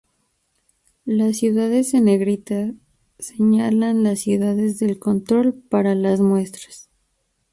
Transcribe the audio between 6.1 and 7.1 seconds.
muestras.